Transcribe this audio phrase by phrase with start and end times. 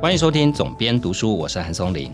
[0.00, 2.10] 欢迎收听总编读书，我是韩松林。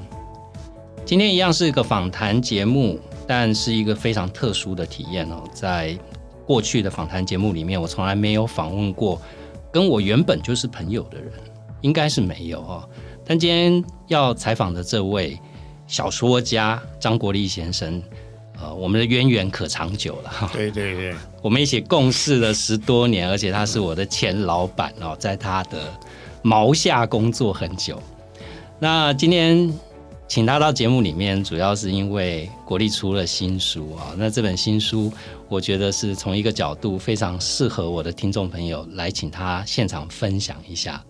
[1.05, 5.45] 今天一样是一个访谈节目，但是一个非常特殊的体验哦。
[5.53, 5.97] 在
[6.45, 9.23] 过去的访谈节目里面，我从来没有访问过
[9.71, 11.33] 跟我原本就是朋友的人，
[11.81, 12.89] 应该是没有哦。
[13.25, 15.39] 但今天要采访的这位
[15.87, 18.03] 小说家张国立先生，
[18.61, 20.51] 呃，我们的渊源可长久了哈。
[20.53, 25.89] 对对对， 我们一起共事了十多年，而且他是我的前老板哦，在他的
[26.47, 28.01] 毛下工作很久。
[28.79, 29.69] 那今天
[30.29, 34.15] 请他到节目里面，主要是因为国立出了新书啊。
[34.17, 35.13] 那这本新书，
[35.49, 41.03] 我觉得是从一个角度非常适合我的听众朋友来请他现场分享一下。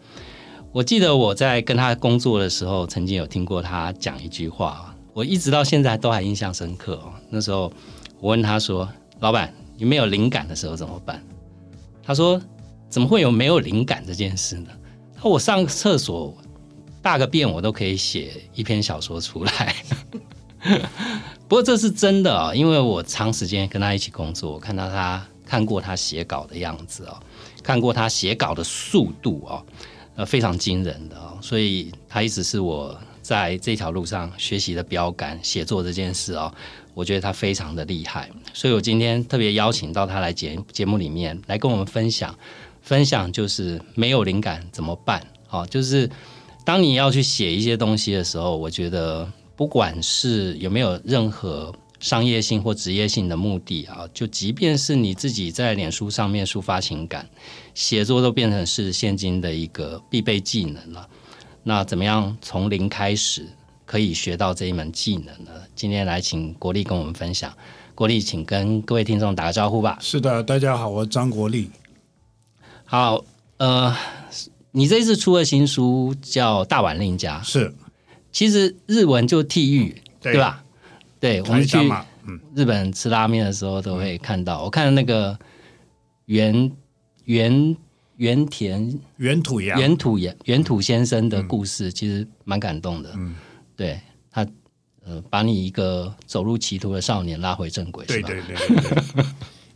[0.72, 6.98] 我记得我在跟他工作的时候，曾经有听过他讲一句话，我一直到现在都还印象深刻。
[7.29, 7.70] 那时候
[8.20, 8.88] 我问他说
[9.20, 11.23] ：“老板，你没有灵感的时候怎么办？”
[12.02, 12.40] 他说
[12.88, 14.70] ：“怎么会有没有灵感这件事呢？”
[15.28, 16.36] ：“我上厕所
[17.02, 19.74] 大个便，我都可以写一篇小说出来。
[21.48, 27.16] ”不过这是真的啊，因为我长时间跟他一起工作，我看到他看过他写稿的样子哦，
[27.62, 29.64] 看过他写稿的速度哦。
[30.16, 35.38] 呃，非常惊人的哦，所以他一直是我在这条路上学习的标杆。
[35.42, 36.51] 写作这件事哦，
[36.95, 42.34] 我觉得他非常的厉害，所以我今天特别邀请到他来节节目里面来跟我们分享，
[42.87, 45.20] 分享就是没有灵感怎么办？
[45.51, 46.09] 哦，就是
[46.65, 51.74] 当你要去写一些东西的时候，我觉得不管是有没有任何。
[51.98, 57.26] 商业性或职业性的目的啊，就即便是你自己在脸书上面抒发情感，
[57.74, 61.09] 写作都变成是现今的一个必备技能了。
[61.62, 63.46] 那怎么样从零开始
[63.87, 65.50] 可以学到这一门技能呢？
[65.75, 67.50] 今天来请国立跟我们分享。
[67.94, 69.97] 国立，请跟各位听众打个招呼吧。
[70.03, 71.70] 是的，大家好，我是张国立。
[72.86, 73.24] 好，
[73.58, 73.94] 呃，
[74.70, 77.74] 你这次出的新书叫《大碗令家》，是，
[78.30, 80.64] 其实日文就替喻，对吧？
[81.19, 81.76] 对，我们去
[82.54, 84.62] 日本吃拉面的时候都会看到。
[84.62, 85.36] 我看那个
[86.26, 86.70] 原
[87.24, 87.76] 原
[88.16, 93.12] 原田原土原原土原原土先生的故事，其实蛮感动的。
[93.16, 93.34] 嗯，
[93.74, 94.47] 对他
[95.04, 98.06] 呃，把你一个走入歧途的少年拉回正轨。
[98.06, 98.56] 对对对，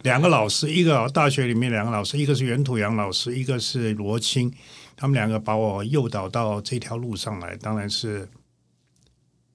[0.03, 4.53] 两个老师，一个大学里面两个老师，一个是袁土阳老师，一个是罗青，
[4.97, 8.29] 他们两个把我诱导到这条路上来，当然是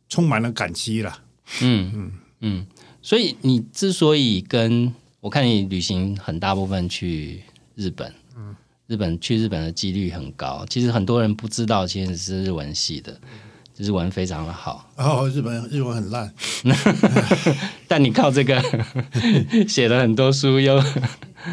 [0.07, 1.19] 充满了感激了。
[1.61, 2.11] 嗯嗯
[2.41, 2.67] 嗯，
[3.01, 7.41] 所以你之所以跟我看你旅行很大部分去
[7.75, 8.55] 日本，嗯，
[8.85, 10.63] 日本去日本的几率很高。
[10.69, 13.19] 其实很多人不知道，其实是日文系的，
[13.77, 14.91] 日文非常的好。
[14.95, 16.31] 哦，日本日文很烂，
[17.87, 18.61] 但你靠这个
[19.67, 20.81] 写了很多书又。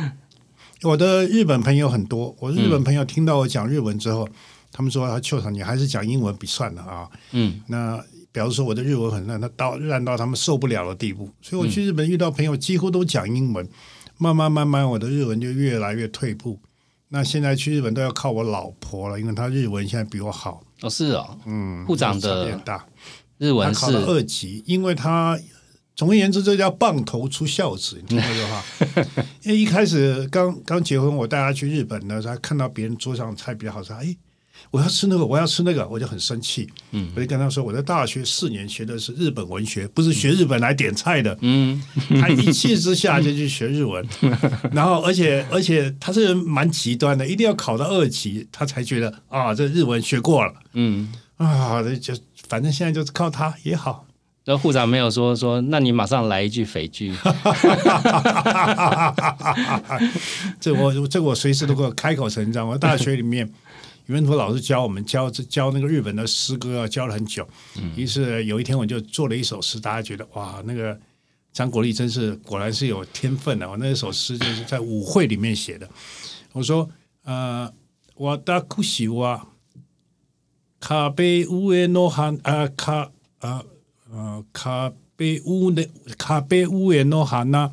[0.83, 4.29] 我的日本朋友很多，我日本朋友听到我讲日文之后，
[4.73, 8.03] 他们说：“啊，秋场你还是讲英文比算了啊。”嗯，那。
[8.35, 13.69] 比方说我的日文很烂，他到烂到他们受不了的地步，所以我去日本遇到朋友几乎都讲英文，
[14.17, 16.59] 慢慢慢慢我的日文就越来越退步。
[17.09, 20.63] 那现在去日本都要靠我老婆了，因为她日文现在比我好。
[20.81, 22.83] 哦，是哦，嗯，部长的大
[23.37, 25.39] 日文考了二级，因为他
[25.95, 29.23] 总而言之，这叫棒头出孝子，你听过这话？
[29.45, 34.17] 因为一开始刚刚结婚，我带他去日本呢，他看到别人桌上菜比较好吃，哎。
[34.71, 36.71] 我要吃那个，我要吃那个，我就很生气。
[36.93, 41.37] 嗯，我就跟他说，我在大学四年学的是日本文学，不是学日本来点菜的。
[41.41, 41.83] 嗯，
[42.21, 44.07] 他一气之下就去学日文，
[44.71, 50.55] 然后而且而且他这人蛮极端的，一定要考到二级，他才觉得啊，这日文学过了。
[50.75, 52.15] 嗯，啊，就
[52.49, 54.07] 反正现在就是靠他也好。
[54.45, 57.15] 那护长没有说说，那你马上来一句匪句。
[60.61, 62.69] 这我这我随时都给我开口成章。
[62.69, 63.53] 我大学里面。
[64.07, 67.49] 语文图老师教我们教教那个日本的诗歌，教了很久。
[67.95, 70.99] 于是有一天我就做了一首诗，大家觉得哇，那个
[71.53, 73.71] 张国立真是果然是有天分的。
[73.71, 75.89] 我那一首诗就是在舞会里面写的。
[76.51, 76.91] 我说
[77.23, 77.73] 呃，
[78.17, 79.47] 我的苦西哇，
[80.81, 83.63] 卡贝乌诶诺哈啊卡啊
[84.13, 87.69] 呃卡贝乌的卡贝乌的诺哈那，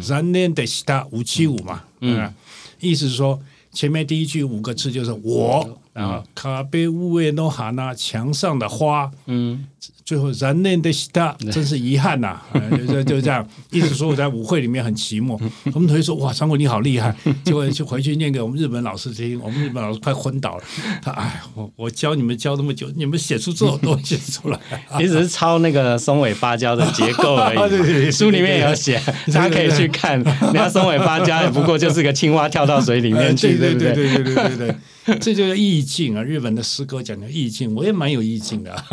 [0.00, 2.32] 三年的西他五七五嘛，嗯，
[2.78, 3.38] 意思是说。
[3.72, 9.66] 前面第一句五个字就是我啊，卡贝乌维诺哈那墙上的花，嗯，
[10.04, 12.40] 最后燃念的西达， 真是遗憾呐，
[12.88, 15.32] 就就这样，一直说我在舞会里面很寂寞。
[15.74, 17.14] 我们同学说哇，张国你好厉害，
[17.44, 20.64] 结果就回去念给我们日本老师听，我们日本老师快昏倒了。
[21.02, 24.58] 他哎，我我教你们教那么久，你们写出这种东西出来，
[24.98, 28.10] 你只是抄那个松尾芭蕉的结构而已。
[28.12, 29.02] 书里面有写，
[29.32, 30.20] 大家可以去看。
[30.20, 33.56] 你看松尾芭蕉，不过就是个青蛙跳到水里面去。
[33.58, 34.76] 对对对对对对对，
[35.20, 36.22] 这就叫意境啊！
[36.22, 38.84] 日本的诗歌讲的意境，我也蛮有意境的。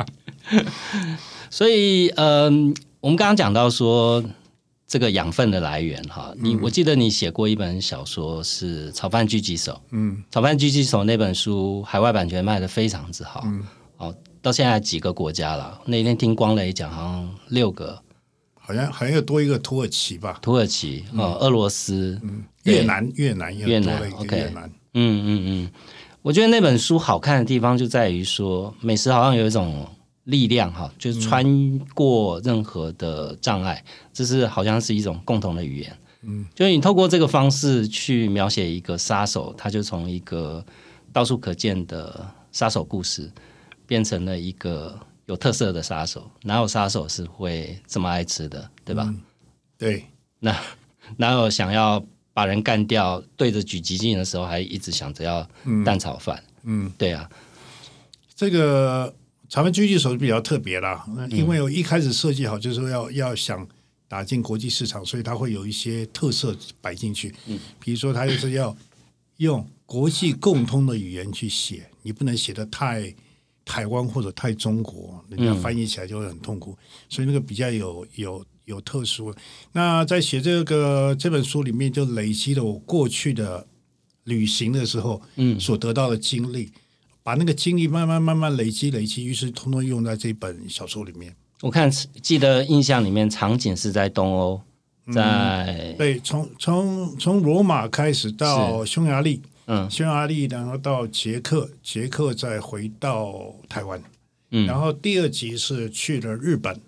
[1.50, 4.22] 所以，嗯，我们刚刚讲到说
[4.86, 13.62] 这个养分的来源哈，你我记得你写过一本小说是《炒饭狙击手》，嗯，《炒饭狙击手》那本书海外版权卖的非常之好，嗯，
[13.98, 15.80] 哦，到现在几个国家了？
[15.86, 18.02] 那天听光磊讲，好像六个，
[18.54, 20.38] 好像还要多一个土耳其吧？
[20.40, 25.70] 土耳其哦，俄罗斯，嗯，越南，越南，越南，OK，越南，嗯嗯嗯，
[26.22, 29.86] 我觉得那本书好看的地方就在于说，美食好像有一种。
[30.28, 31.42] 力量哈，就是穿
[31.94, 33.82] 过任何的障碍，
[34.12, 35.98] 这是好像是一种共同的语言。
[36.20, 40.62] 嗯，就是你透过这个方式去描写一个杀手，他就从一个
[41.14, 43.32] 到处可见的杀手故事，
[43.86, 46.30] 变成了一个有特色的杀手。
[46.42, 49.10] 哪有杀手是会这么爱吃的，对吧？
[49.78, 50.04] 对，
[50.38, 50.54] 那
[51.16, 52.04] 哪有想要
[52.38, 55.44] 把人干掉，对着狙击镜的时候还一直想着要
[55.84, 56.40] 蛋炒饭？
[56.62, 57.28] 嗯，对啊，
[58.36, 59.12] 这个。
[59.48, 63.66] 咱们狙击手是比较特别啦，因为我一开始设计好就是说要要想
[64.06, 67.34] 打进国际市场，所以它会有一些特色摆进去。
[67.46, 68.76] 嗯，比如说它就是要
[69.38, 73.12] 用国际共通的语言去写，你不能写的太
[73.64, 76.76] 台湾或者太中国，人家翻译起来就会很痛苦。
[77.08, 79.34] 所以那个比较有有有特殊。
[79.72, 83.66] 那在写这个这本书里面，就累积了我过去的
[84.24, 86.70] 旅行的时候，嗯，所得到的经历。
[87.24, 91.34] 把那个经历慢慢慢慢累积累积，于是通通用在这本小说里面。
[91.60, 91.90] 我看
[92.22, 94.62] 记得印象里面场景是在东欧，
[95.12, 104.02] 在对，从从从罗马开始到匈牙利，嗯，匈牙利然后到捷克，捷克再回到台湾，
[104.52, 106.80] 嗯，然后第二集是去了日本，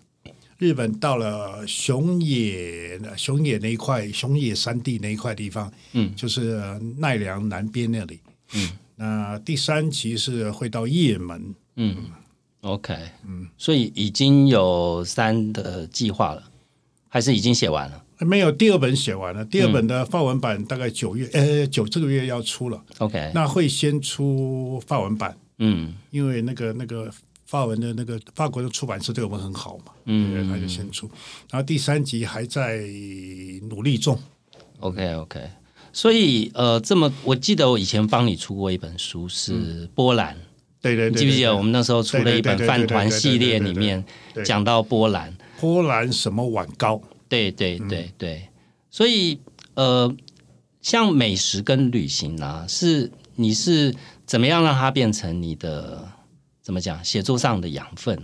[0.61, 6.61] 日本到了熊野熊野那一块熊野山地那一块地方，嗯，就是
[6.99, 8.21] 奈良南边那里，
[8.53, 8.71] 嗯。
[8.97, 11.97] 那第三期是会到叶门，嗯
[12.61, 12.95] ，OK，
[13.27, 16.43] 嗯，所以已经有三的计划了，
[17.09, 18.05] 还是已经写完了？
[18.19, 27.11] 没有，第二本写完了，第二本的法文版大概九月，呃，九这个月要出了，OK，那会先出法文版，嗯，因为那个那个
[27.51, 31.11] 法文的那个法国的出版社对我们很好嘛，嗯，他就先出，
[31.51, 32.79] 然后第三集还在
[33.69, 34.17] 努力中
[34.79, 35.51] ，OK，OK。
[35.93, 40.37] 所以，呃，这么我记得我以前帮你出过一本书，是波兰，
[40.81, 44.05] 对对，记不记得我们那时候出了一本饭团系列，里面
[44.45, 47.03] 讲到波兰，波兰什么碗糕？
[47.29, 48.47] 对对对对。
[48.93, 49.41] 所以，
[49.75, 50.15] 呃，
[50.81, 53.93] 像美食跟旅行啊，是你是
[54.25, 56.09] 怎么样让它变成你的
[56.71, 58.17] 怎么讲写作上的养分？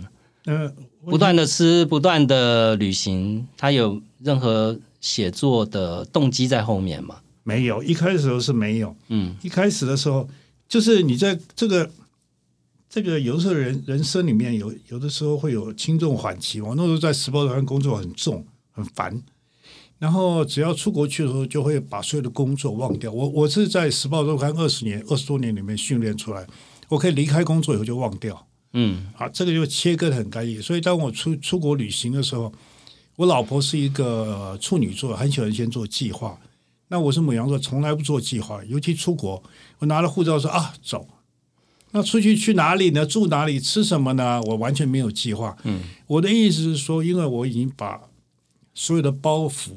[0.45, 0.73] 嗯，
[1.05, 7.17] 不断的吃，不断的旅行，他有任何写作的动机在后面吗？
[7.43, 8.95] 没有，一开始的时候是没有。
[9.09, 10.29] 嗯，一开始的时候，
[10.69, 11.91] 就是你在这个
[12.89, 16.61] 这个有时候人人生里面有有的时候会有轻重缓急。
[16.61, 19.21] 我那时候在时报团工作很重很烦，
[19.99, 23.11] 然后只要出国去的时候，就会把所有的工作忘掉。
[23.11, 26.47] 我我是在时报周刊二十年二十多年里面训练出来，
[26.89, 28.47] 我可以离开工作以后就忘掉。
[28.73, 30.61] 嗯，好，这个就切割的很干净。
[30.61, 32.51] 所以当我出出国旅行的时候，
[33.15, 36.39] 我老婆是一个处女座，很喜欢先做计划。
[36.89, 39.41] 那我是母羊座，从来不做计划，尤其出国，
[39.79, 41.07] 我拿了护照说啊走。
[41.91, 43.05] 那出去去哪里呢？
[43.05, 43.59] 住哪里？
[43.59, 44.41] 吃什么呢？
[44.43, 45.57] 我完全没有计划。
[45.63, 48.01] 嗯，我的意思是说，因为我已经把
[48.73, 49.71] 所有的包袱、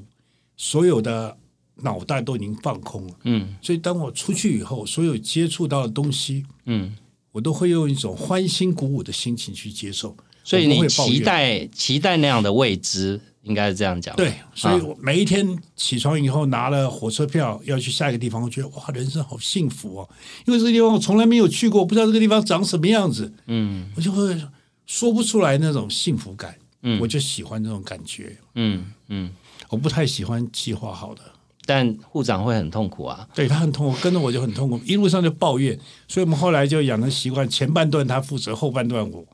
[0.56, 1.38] 所有的
[1.82, 3.14] 脑袋都已经放空了。
[3.24, 6.94] 嗯，所以当我出去以后，所有接触到的东西，嗯，
[7.32, 10.16] 我都会用一种欢欣鼓舞的心情去接受。
[10.42, 13.20] 所以你期待期待那样的未知。
[13.42, 14.14] 应该是这样讲。
[14.16, 20.08] 对，所以我每一天起床以后拿了火车票要去下一个地方，我觉得哇，人生好幸福哦！
[20.46, 23.32] 因为这个地方我从来没有去过，不知道这个地方长什么样子。
[23.46, 24.38] 嗯，我就会
[24.84, 26.54] 说不出来那种幸福感。
[26.82, 28.36] 嗯，我就喜欢这种感觉。
[28.56, 29.32] 嗯嗯，
[29.70, 31.22] 我不太喜欢计划好的，
[31.66, 33.28] 但护长会很痛苦啊。
[33.34, 35.78] 对他很痛苦，跟着我就很痛苦，一路上就抱怨。
[36.08, 39.24] 所以我们后来就养成习惯，前半段他负责，后半段我。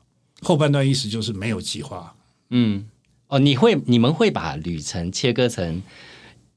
[0.41, 2.15] 后半段意思就是没有计划。
[2.49, 2.87] 嗯。
[3.27, 5.83] 哦，你会你们会把旅程切割成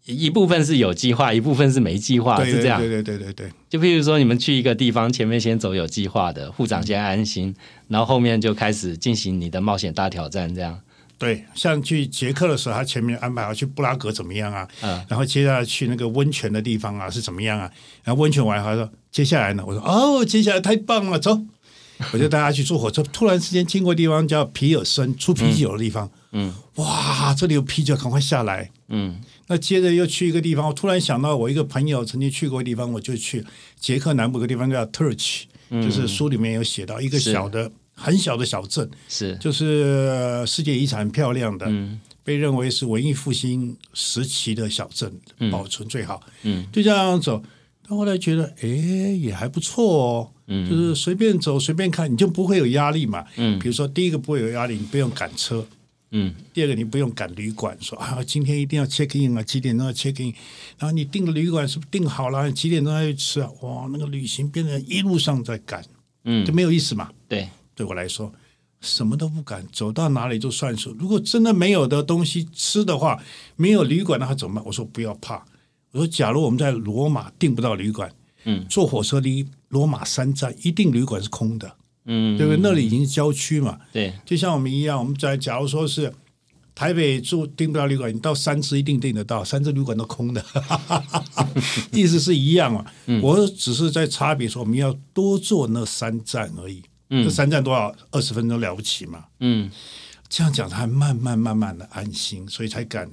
[0.06, 2.78] 一部分是有计划，一部分是没计划，是这样？
[2.78, 3.50] 对对对对对。
[3.68, 7.52] 就譬如说，你们去一个地方，前面先走有计划的，护长先安心，
[7.88, 10.80] 然后后面就开始进行你的冒险大挑战，这样。
[11.20, 14.66] 对，像去捷克的时候，他前面安排好去布拉格怎么样啊？
[14.80, 15.04] 嗯。
[15.06, 17.70] 然后接下来去那个温泉的地方啊，是怎么样啊？
[18.02, 19.62] 然后温泉完，他说接下来呢？
[19.66, 21.38] 我说哦，接下来太棒了，走。
[22.14, 28.70] 我就带他去坐火车，突然之间经过地方叫皮尔森出啤酒的地方，嗯哇，这里有啤酒，赶快下来。
[28.88, 33.44] 嗯那接着又去一个地方，我突然想到我一个朋友曾经去过的地方，我就去
[33.78, 45.12] 捷克南部有个地方叫 Turch，、就是书里面有写到一个小的很小的小镇，是就是世界遗产很漂亮的，嗯被认为是文艺复兴时期的小镇，
[45.50, 46.22] 保存最好。
[46.42, 47.42] 嗯就这样走，
[47.86, 50.30] 到后来觉得，哎，也还不错哦。
[50.46, 53.24] 嗯就是随便走随便看，你就不会有压力嘛。
[53.36, 55.64] 嗯比如说，第一个不会有压力，你不用赶车；
[56.10, 60.34] 嗯第二个，你不用赶旅馆，说啊，今天一定要 check in 啊，几点钟要 check in，
[60.78, 62.50] 然后你订的旅馆是不是订好了？
[62.52, 63.48] 几点钟要去吃啊？
[63.62, 65.84] 哇，那个旅行变成一路上在赶，
[66.24, 67.10] 嗯就没有意思嘛。
[67.28, 67.48] 对
[67.80, 68.30] 对我来说，
[68.82, 70.94] 什么都不敢，走到哪里就算数。
[70.98, 73.18] 如果真的没有的东西吃的话，
[73.56, 74.64] 没有旅馆的话怎么办？
[74.66, 75.42] 我说不要怕。
[75.92, 78.12] 我说，假如我们在罗马订不到旅馆，
[78.44, 82.60] 嗯，坐火车离罗马三站，一定旅馆是空的，嗯对不对？
[82.62, 86.12] 那里已经是郊区嘛，对就像我们一样，我们在假如说是
[86.74, 90.44] 台北住订不到旅馆，你到三支一定订得到，三支旅馆都空的，
[91.92, 92.84] 意思是一样嘛。
[93.22, 96.82] 我只是在差别说，我们要多坐那三站而已。
[97.10, 97.94] 嗯这三站多少？
[98.10, 99.26] 二十分钟了不起嘛？
[99.40, 99.70] 嗯
[100.28, 103.10] 这样讲，他还慢慢慢慢的安心，所以才敢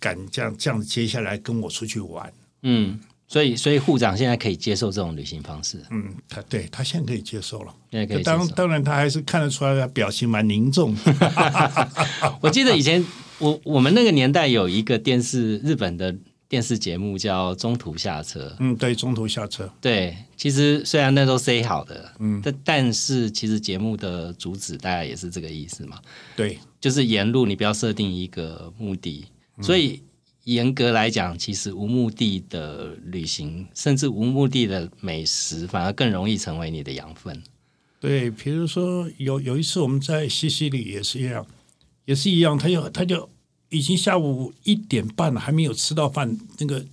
[0.00, 2.32] 敢这样这样接下来跟我出去玩。
[2.62, 7.72] 嗯，所以所以护长现在可以接受这种旅行方式，嗯，他对他现在可以接受了。
[7.92, 8.22] 现在可以。
[8.24, 10.96] 当当然，他还是看得出来，他表情蛮凝重。
[12.42, 13.04] 我记得以前
[13.38, 16.12] 我我们那个年代有一个电视日本的
[16.54, 19.68] 电视节目叫《中途下车》，嗯，对，中途下车。
[19.80, 26.00] 对，其实虽然那都 say 好的，嗯，但但是其实节目的主旨大概也是这个意思嘛，
[26.36, 29.24] 对，就是沿路你不要设定一个目的，
[29.62, 30.00] 所以
[30.44, 37.42] 严格来讲，其实无目的的旅行，甚至无目的的美食，反而更容易成为你的养分。
[37.98, 41.44] 对，比如说有有一次我们在西西里也是一样，
[42.04, 43.28] 也是一样，他就他就
[43.74, 46.84] 已经下午一点半了，还没有吃到饭，那个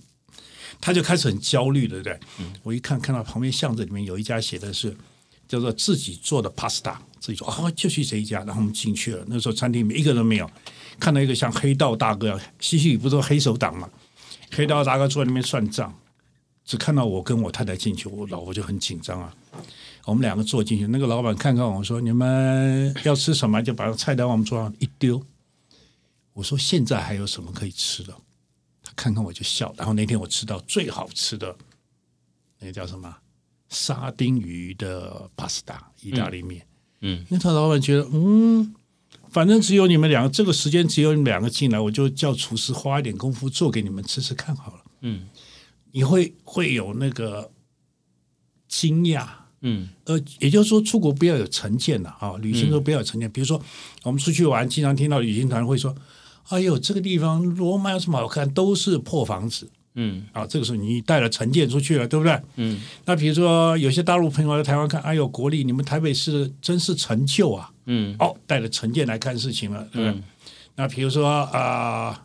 [0.80, 2.18] 他就开始很焦虑，对不对？
[2.62, 4.96] 我一看看到旁边巷子里面有一家写的是
[5.46, 10.50] 叫做自己做的 pasta，自己做啊，就去这一家，然后我们进去了，那时候餐厅里面一个人没有，
[10.98, 13.88] 看到一个像黑道大哥，西西里不是都黑手党嘛，
[14.50, 15.96] 黑道大哥坐在那边算账，
[16.64, 19.32] 只看到我跟我太太进去，我老婆就很紧张啊。
[20.04, 25.22] 我们两个坐进去，那个老板看看我说：“你们要吃什么？”就把菜单往我们桌上一丢。
[26.32, 28.14] 我说：“现在还有什么可以吃的？”
[28.82, 29.74] 他看看我就笑。
[29.76, 31.56] 然后那天我吃到最好吃的，
[32.58, 33.14] 那个叫什么
[33.68, 36.66] 沙丁鱼的 pasta 意大利面。
[37.00, 38.74] 嗯那他老板觉得，嗯，
[39.30, 44.82] 反正只有你们两个，这个时间只有你们两个进来，我就叫厨师花一点功夫做给你们吃吃看好了。
[45.00, 45.28] 嗯
[45.90, 47.50] 你会会有那个
[48.68, 49.28] 惊讶。
[49.64, 53.30] 嗯呃，也就是说，出国不要有成见了啊，旅行都不要有成见。
[53.30, 53.62] 比如说，
[54.02, 55.94] 我们出去玩，经常听到旅行团会说
[56.48, 58.48] ：“哎呦，这个地方罗马有什么好看？
[58.52, 62.38] 都是破房子嗯啊！”这个时候你带了成见出去了，对不对？
[62.56, 67.70] 嗯那比如说，有些大陆朋友来台湾看，哎呦，国立，你们台北市真是陈旧啊！
[67.86, 70.18] 嗯哦，带着成见来看事情了，对不对？
[70.18, 70.22] 嗯
[70.74, 72.24] 那比如说啊、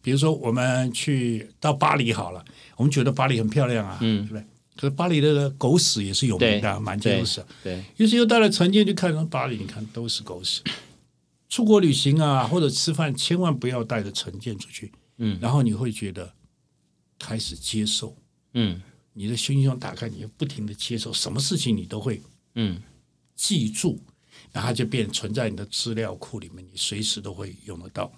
[0.00, 2.44] 比如说我们去到巴黎好了，
[2.76, 4.44] 我们觉得巴黎很漂亮啊，嗯对不对？
[4.76, 7.44] 可是巴黎的狗屎也是有名的啊，满街都是。
[7.64, 10.62] 对，于是又带了成见去看巴黎，你看都是狗屎。
[11.48, 14.92] 出国旅行啊，或者吃饭，千万不要带着成见出去。
[15.20, 16.32] 嗯然后你会觉得
[17.18, 18.16] 开始接受，
[18.54, 18.80] 嗯
[19.12, 22.22] 你的心胸打开，你就不停的接受，什么事情你都会
[22.54, 22.80] 嗯
[23.34, 23.98] 记住，
[24.52, 28.12] 然后它就变存在你的资料库里面，你随时都会用得到。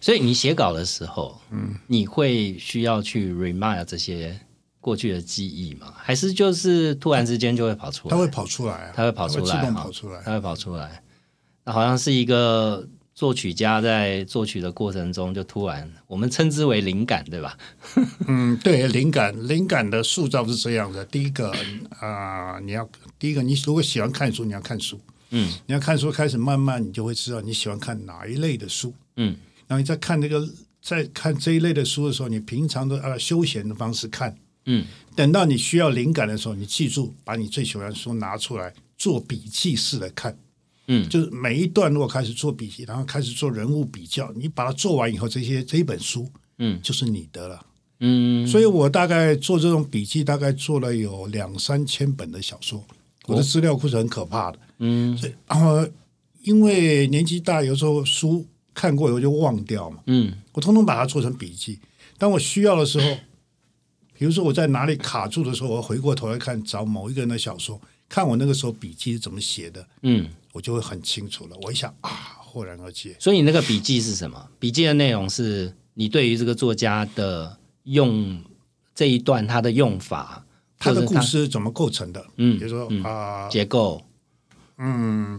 [0.00, 4.38] 所以你写稿的时候，嗯，你会需要去 remind 这些
[4.80, 5.92] 过去的记忆吗？
[5.96, 8.14] 还是就是突然之间就会跑出来？
[8.14, 10.22] 它会跑出来啊，它会跑出来，自动跑出来。
[10.22, 11.02] 它会跑出来。
[11.66, 17.58] 那好像是一个作曲家在作曲的过程中，就突然我们称之为灵感，对吧？
[18.28, 21.04] 嗯，对，灵感灵感的塑造是这样的。
[21.04, 21.52] 第一个
[21.98, 25.00] 啊、你要第一个，你如果喜欢看书，你要看书。
[25.30, 28.94] 嗯你要看书，开始慢慢你就会知道你喜欢看哪一类的书。
[29.16, 30.48] 嗯然后你在看这个
[30.80, 34.32] 在看这一类的书的时候，你平常的呃休闲的方式看，
[34.66, 34.84] 嗯
[35.16, 40.38] 等到你需要灵感的时候，你记住把你最喜欢的书拿出来做笔记式的看。
[40.88, 41.08] 嗯。
[41.08, 46.28] 就是每一段如果开始做笔记，然后开始做人物比较，你把它做完以后，这些这一本书
[46.58, 46.80] 嗯。
[46.82, 47.66] 就是你的了。
[48.00, 52.84] 嗯，所以我大概做这种笔记，大概做了有两三千本的小说，
[53.26, 54.58] 我的资料库是很可怕的。
[54.78, 55.16] 嗯。
[55.16, 55.86] 所以，然后
[56.42, 60.32] 因为年纪大，有时候书看过以后就忘掉嘛，嗯。
[60.52, 61.78] 我通通把它做成笔记。
[62.18, 63.18] 当我需要的时候，
[64.14, 67.78] 比如说我在哪里卡住的时候，我回过头来看，找某一个人的小说，
[68.08, 71.56] 看我那个时候笔记是怎么写的，嗯，我就会很清楚了。
[71.60, 72.10] 我一想啊，
[72.40, 73.14] 豁然而解。
[73.20, 74.48] 所以你那个笔记是什么？
[74.58, 78.42] 笔记的内容是你对于这个作家的用
[78.94, 80.46] 这一段他的用法，
[80.78, 82.24] 他的故事怎么构成的？
[82.36, 84.02] 嗯比如说啊、结构，
[84.78, 85.38] 嗯，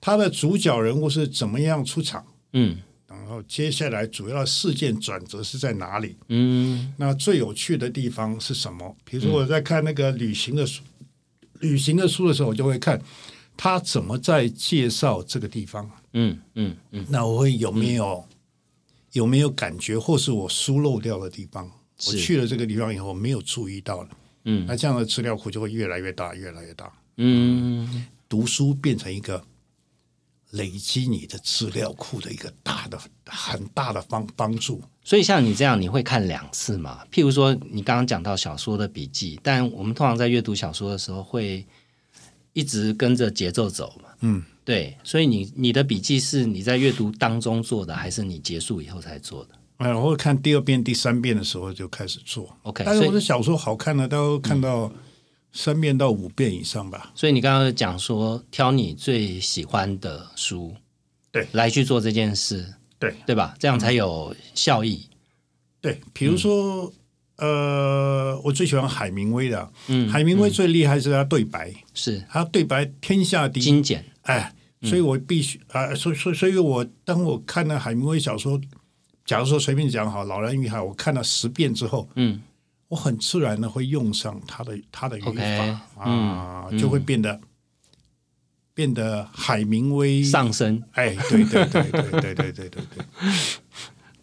[0.00, 6.16] 他的主角人物是怎么样出场，嗯然后接下来主要事件转折是在哪里？
[6.28, 8.96] 嗯那最有趣的地方是什么？
[9.04, 10.82] 比如说我在看那个旅行的书，
[11.60, 12.98] 旅行的书的时候，我就会看
[13.56, 15.90] 他怎么在介绍这个地方。
[16.12, 18.24] 嗯嗯嗯，那我会有没有、
[19.12, 21.70] 有没有感觉，或是我疏漏掉的地方？
[22.06, 24.08] 我去了这个地方以后没有注意到了，
[24.44, 26.92] 嗯那这样的资料库就会越来越大，越来越大。
[27.16, 29.42] 嗯读书变成一个
[30.50, 34.82] 累积你的资料库的一个大的、很大的帮帮助。
[35.04, 37.04] 所以像你这样，你会看两次嘛？
[37.12, 41.64] 譬如说，你刚刚讲到小说的笔记，但我们通常在阅读小说的时候，会
[42.54, 44.08] 一直跟着节奏走嘛。
[44.20, 52.56] 嗯，对，所以你你的笔记是你在阅读当中做的，还是你结束以后才做的哎，我会看第二遍、第三遍的时候就开始做。
[52.62, 54.90] ？OK，但是我的小说好看的都看到
[55.52, 57.12] 三遍到五遍以上吧。
[57.14, 60.74] 所以你刚刚讲说，挑你最喜欢的书，
[61.32, 62.64] 对来去做这件事，
[63.00, 63.54] 对对吧？
[63.58, 65.06] 这样才有效益。
[65.80, 66.90] 对，比如说，
[67.36, 69.70] 呃，我最喜欢海明威的。
[69.88, 73.62] 嗯，海明威最厉害是他对白，是他对白天下第一。
[73.62, 74.04] 精简。
[74.22, 78.60] 哎，所以我必须啊，所以所以所以我当我看了海明威小说，
[79.24, 82.40] 假如说随便讲好《老人与海》，我看了十遍之后，嗯
[82.88, 87.40] 我很自然的会用上他的他的语法啊，就会变得
[88.72, 93.04] 变得海明威上升，哎，对对对对对对对对对，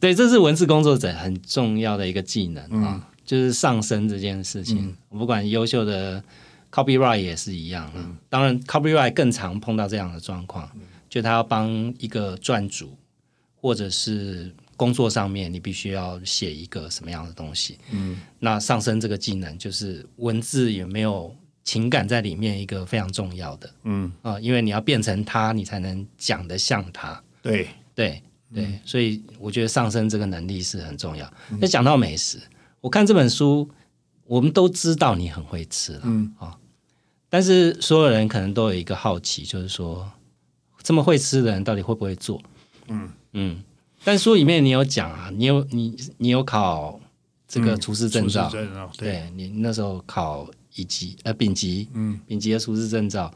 [0.01, 4.93] 对，这是文字工作者很重要的一个技能嗯啊，就是上升这件事情。
[5.10, 6.22] 我不管优秀的
[6.72, 8.17] copyright 也是一样嗯啊。
[8.27, 10.70] 当然，copyright 更常碰到这样的状况，
[11.08, 12.98] 就他要帮一个撰主
[13.55, 17.78] 或者是工作上面，你必须要写一个什么样的东西。
[17.91, 27.21] 嗯，那上升这个技能，就是文字有没有情感在里面，一个非常重要的嗯，啊，因为你要变成他，你才能讲得像他。
[27.43, 28.23] 对，对
[28.54, 28.80] 对，嗯。
[28.86, 31.32] 所以我觉得上升这个能力是很重要。
[31.60, 32.40] 那讲到美食，
[32.80, 33.70] 我看这本书，
[34.26, 36.34] 我们都知道你很会吃了，嗯。
[36.38, 36.58] 啊、
[37.30, 40.10] 但是所有人可能都有一个好奇，就是说
[40.82, 42.42] 这么会吃的人到底会不会做？
[42.88, 43.10] 嗯。
[43.34, 43.64] 嗯，
[44.04, 47.00] 但书里面你有讲啊，你有你你有考
[47.48, 48.52] 这个嗯厨师证照，
[48.98, 53.34] 对你那时候考乙级呃丙级，嗯，丙级的厨师证照，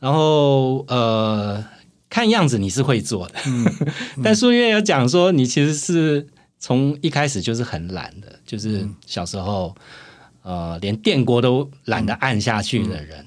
[0.00, 1.64] 然后呃，
[2.10, 3.64] 看样子你是会做的，嗯
[4.22, 6.26] 但书里面有讲说你其实是
[6.58, 9.74] 从一开始就是很懒的，就是嗯小时候
[10.42, 13.26] 呃连电锅都懒得按下去的嗯人，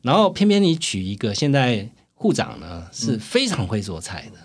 [0.00, 4.38] 然后偏偏你娶一个现在护长呢是非常会做菜的，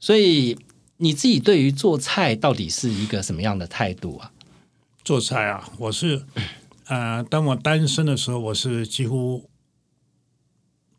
[0.00, 0.58] 所以
[0.96, 4.32] 你自己对于做菜到底是一个什么样的态度啊？
[5.04, 6.24] 做菜啊，我是
[6.88, 9.48] 呃，当我单身的时候，我是几乎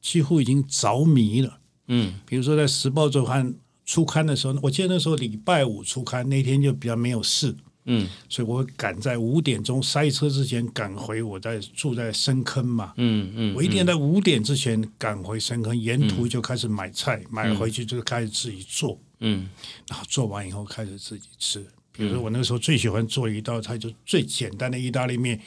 [0.01, 1.56] 几乎已经着迷了。
[1.87, 2.13] 嗯。
[2.25, 3.53] 比如说在《时报周刊》
[3.85, 8.07] 出刊的时候，我记得那时候礼拜五出刊，那天就比较没有事，嗯。
[8.29, 12.93] 所以我赶在五点钟塞车之前赶回我在住在深坑嘛。
[12.97, 19.49] 嗯嗯，我一定要在五点之前赶回深坑，沿途就开始买菜，买回去就开始自己做，嗯。
[19.87, 21.65] 然后做完以后开始自己吃。
[21.93, 25.41] 比如说我那时候最喜欢做一道菜，就最简单的意大利面，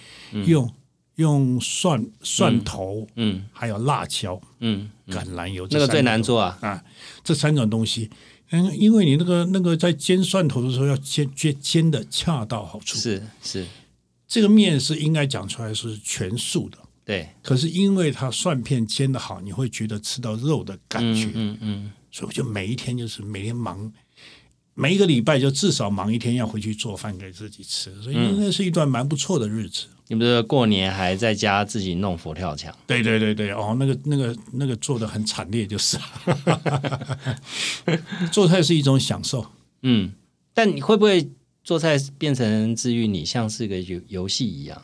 [0.47, 0.69] 用
[1.21, 6.59] 用蒜蒜头，嗯还有辣椒、嗯，橄榄油，那个最难做做啊。
[6.63, 6.85] 啊，
[7.23, 8.09] 这三种东西。
[8.53, 13.65] 嗯，因为你那个那个在煎蒜头的时候要煎煎煎的恰到好处，是是，
[14.27, 23.93] 这个面是应该讲出来是全素的，对，可是因为它蒜片煎的好，你会觉得吃到肉的感觉，嗯嗯所以我就每一天就是每天忙，
[24.75, 29.87] 每一个礼拜就至少忙一天要回去做饭给自己吃，所以那是一段蛮不错的日子。
[30.11, 32.75] 你不是过年还在家自己弄佛跳墙？
[32.85, 35.97] 对对对对，哦，那个那个那个做的很惨烈，就是
[38.33, 39.47] 做菜是一种享受。
[39.83, 40.13] 嗯，
[40.53, 41.31] 但你会不会
[41.63, 44.83] 做菜变成治愈你，像是个游游戏一样？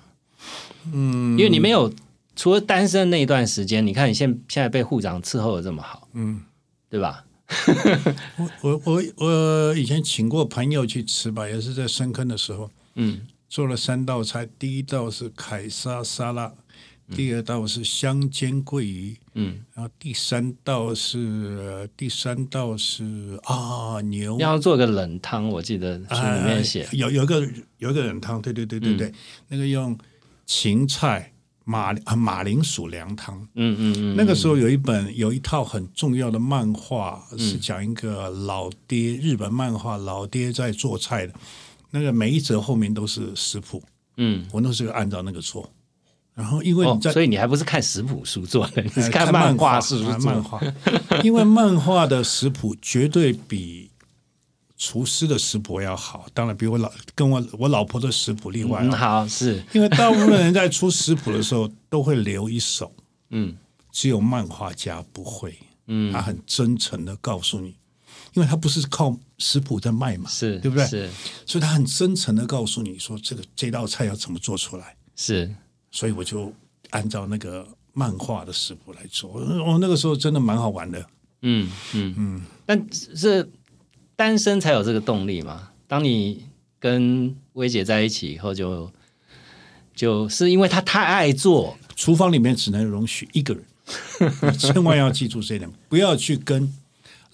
[0.92, 1.92] 嗯，因为你没有
[2.36, 6.40] 除了单身那一段时间，你看你现现在被护长伺候的这么好，嗯，
[6.88, 7.24] 对吧？
[8.38, 16.52] 我我我我以前请过朋友去吃吧，也是在深坑的时候，嗯做了三道菜，第一道是凯撒沙拉，
[17.14, 24.36] 第二道是香煎桂鱼，嗯，然后第三道是、呃第三道是啊牛。
[24.40, 29.12] 要做个冷汤，我记得书里面写哎，有有一个有一个冷汤，对对对对对，
[29.48, 29.96] 那个用
[30.44, 31.32] 芹菜、
[31.64, 33.40] 马啊马铃薯凉汤。
[33.54, 41.32] 嗯嗯嗯，那个时候有一本有一套很重要的漫画，是讲一个老爹日本漫画老爹在做菜的。
[41.90, 43.82] 那个每一则后面都是食谱，
[44.16, 45.70] 嗯，我那时候按照那个做。
[46.34, 50.20] 然后因为哦你，在、所以你还不是看食谱书做的， 你是呃看漫画书书做的。
[50.20, 50.60] 漫画，
[51.22, 53.90] 因为漫画的食谱绝对比
[54.76, 58.98] 厨师的食谱要好，当然比我老跟我我老婆的食谱例外嗯，啊。
[58.98, 62.92] 好，是，因为大部分人在出食谱的时候都会留一手，
[63.30, 63.56] 嗯。
[63.90, 67.68] 只有漫画家不会，嗯，他很真诚的告诉你，
[68.34, 70.86] 因为他不是靠食谱在卖嘛，是，对不对？
[70.86, 71.10] 是
[71.44, 75.54] 所以他很真诚的告诉你说这个这道菜要怎么做出来，是，
[75.90, 76.52] 所以我就
[76.90, 79.30] 按照那个漫画的食谱来做。
[79.32, 81.06] 我那个时候真的蛮好玩的。
[81.42, 83.48] 嗯嗯嗯，但是
[84.16, 85.68] 单身才有这个动力嘛。
[85.86, 86.46] 当你
[86.80, 88.90] 跟薇姐在一起以后就，
[89.94, 93.64] 就是因为她太爱做，厨房里面只能容许一个人，
[94.50, 96.72] 你千万要记住这一点，不要去跟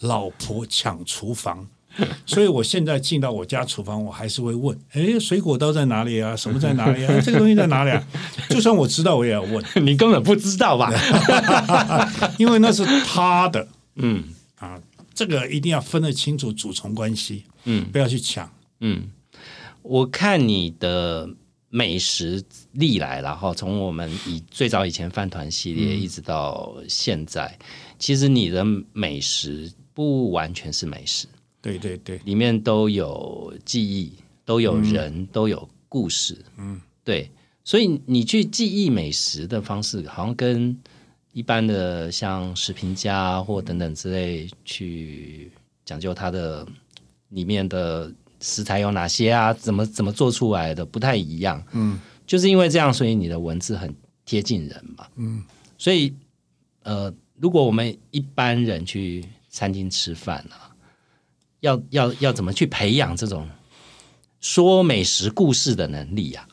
[0.01, 1.69] 老婆抢厨房。
[2.27, 6.35] 所以我现在进到我家厨房，我还是会问：哎，水果刀在哪里啊？
[6.37, 7.21] 什么在哪里啊？
[7.21, 8.03] 这个东西在哪里啊？
[8.51, 10.91] 就算我知道，我也要问，你根本不知道吧？
[12.39, 14.25] 因为那是他的嗯
[14.57, 14.81] 啊。
[15.15, 18.51] 这个一定要分得清楚主从关系，嗯不要去抢。
[18.81, 19.11] 嗯，
[19.83, 21.29] 我看你的
[21.69, 27.59] 美食历来，然后从我们以最早以前饭团系列一直到现在，
[27.99, 31.29] 其实你的美食不完全是美食。
[31.63, 34.13] 对对对，里面都有记忆，
[34.45, 36.37] 都有人，都有故事。
[36.59, 37.31] 嗯，对，
[37.63, 40.77] 所以你去记忆美食的方式，好像跟
[41.33, 45.53] 一般的像食评家啊或等等之类去
[45.85, 46.67] 讲究它的
[47.29, 51.65] 里面的食材有哪些啊，怎么怎么做出来的不太一样。
[51.71, 51.97] 嗯，
[52.27, 53.95] 就是因为这样，所以你的文字很
[54.25, 55.07] 贴近人嘛。
[55.15, 55.45] 嗯，
[55.79, 56.13] 所以
[56.83, 60.72] 呃，如果我们一般人去餐厅吃饭啊。
[61.63, 63.49] 要要要怎么去培养这种
[64.41, 66.47] 说美食故事的能力啊？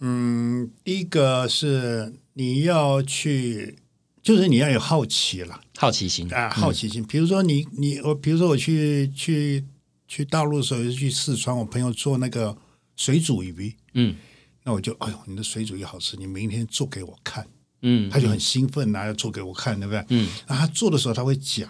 [0.00, 3.78] 嗯，第一个是你要去，
[4.22, 7.04] 就是你要有好奇了好奇心啊，好奇心。
[7.04, 9.64] 比如说你你我，比如说我去去
[10.08, 12.56] 去大陆的时候，去四川，我朋友做那个
[12.96, 14.16] 水煮鱼，嗯
[14.64, 17.46] 那我就哎呦，你的水煮鱼好吃，你明天做给我看。
[17.82, 20.04] 嗯，他就很兴奋啊，要做给我看，对不对？
[20.08, 21.68] 嗯，然后他做的时候他会讲，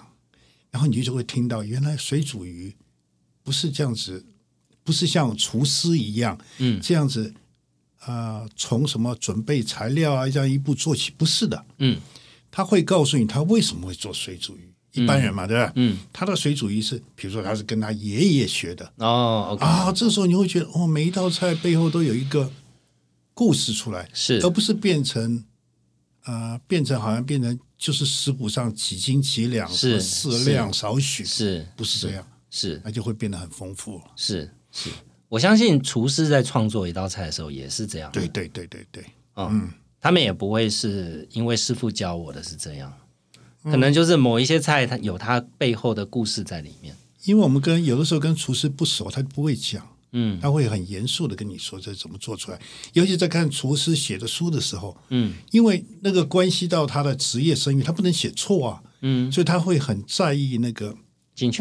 [0.72, 2.74] 然后你就会听到，原来水煮鱼
[3.44, 4.24] 不是这样子，
[4.82, 6.80] 不是像厨师一样，嗯。
[6.82, 7.32] 这样子，
[8.04, 12.00] 呃，从什么准备材料啊，这样一步做起，不是的，嗯。
[12.50, 14.68] 他会告诉你他为什么会做水煮鱼。
[14.94, 15.72] 一般人嘛，对吧？
[15.76, 18.92] 嗯，他的水煮鱼是，比如说他是跟他爷爷学的。
[18.98, 22.52] 哦啊，这时候你会觉得，哦，每一道菜背后都有一个
[23.32, 24.38] 故事出来，是。
[24.42, 25.42] 而不是变成
[26.24, 32.26] 呃，变成好像变成就是食谱上几斤几两，是适量少许，是不是这样？
[32.50, 32.80] 是。
[32.84, 34.04] 那就会变得很丰富了。
[34.14, 34.90] 是是，
[35.28, 39.04] 我相信厨师在创作一道菜的时候也是这样，对对对对对，
[39.36, 42.92] 嗯，他们也不会是因为师傅教我的是这样，
[43.64, 43.72] 嗯。
[43.72, 52.60] 可能就是某一些菜它有它背后的故事在里面，因为我们跟有的时候跟厨师不熟，他不会讲，嗯他会很严肃的跟你说这怎么做出来。
[52.92, 60.90] 尤其在看厨师写的书的时候，嗯因为那个关系到他的职业声誉，他不能写错啊，嗯，所以他会很在意那个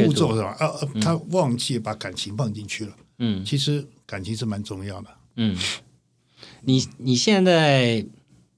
[0.05, 0.55] 步骤是吧？
[0.59, 2.95] 啊，啊他忘记把感情放进去了。
[3.19, 5.09] 嗯其实感情是蛮重要的。
[5.37, 5.57] 嗯，
[6.63, 8.05] 你你现在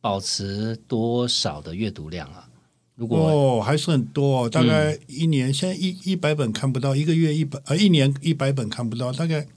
[0.01, 2.49] 保持多少的阅读量啊？
[2.95, 9.47] 如果哦，还是很多、哦，大概一年、现在一一百本看不到，一个月一百呃一年一百本看不到，大概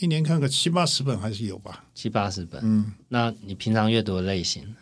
[0.00, 1.84] 一年看个七八十本还是有吧。
[1.94, 4.74] 七八十本，嗯，那你平常阅读的类型，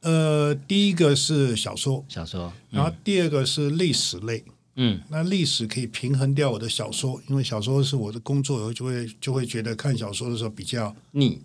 [0.00, 4.44] 呃，第一个是小说，小说，然后第二个是历史类。
[4.76, 5.00] 嗯。
[5.08, 11.40] 那历史可以平衡掉我的小说，因为小说是我的工作，我就会就会觉得看小说的时候比较腻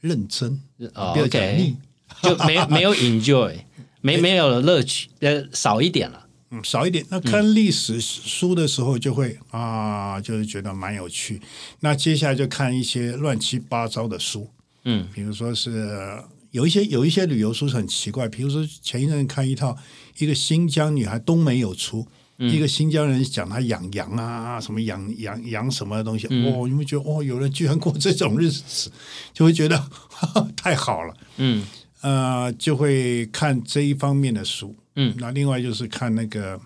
[0.00, 0.60] 认真，
[0.94, 1.76] 哦不要讲腻，
[2.22, 3.56] 就没没有 enjoy，
[4.00, 4.20] 没。
[4.20, 6.23] 没有乐趣，呃，少一点了，
[6.54, 7.04] 嗯，少一点。
[7.08, 11.40] 那看历史书的时候，就会、啊，就是觉得蛮有趣。
[11.80, 14.48] 那接下来就看一些乱七八糟的书，
[14.84, 19.76] 嗯比如说是有一些有一些旅游书是很奇怪，比如说前一阵看一套
[20.18, 22.06] 一个新疆女孩东没有出。
[22.36, 28.90] 一个新疆人讲他养羊啊，什么养养养什么东西，哦，你会觉得哦，有人居然过这种日子，
[29.32, 29.88] 就会觉得
[30.56, 31.64] 太好了，嗯
[32.04, 34.76] 呃，就会看这一方面的书。
[34.94, 36.60] 嗯，那另外就是看那个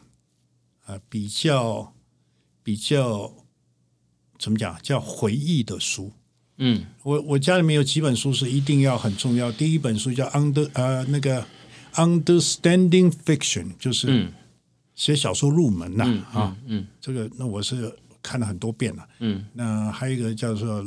[0.87, 1.95] 呃比较
[2.65, 3.33] 比较
[4.37, 6.11] 怎么讲叫回忆的书，
[6.57, 9.53] 嗯我我家里面有几本书是一定要很重要。
[9.53, 11.47] 第一本书叫 Under 呃那个
[11.95, 14.33] Understanding Fiction，就是嗯
[14.97, 16.57] 写小说入门呐、嗯啊。
[16.67, 19.09] 嗯这个那我是看了很多遍了。
[19.21, 20.85] 嗯那还有一个叫做